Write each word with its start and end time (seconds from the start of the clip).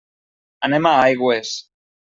Anem 0.69 0.89
a 0.93 0.95
Aigües. 1.03 1.55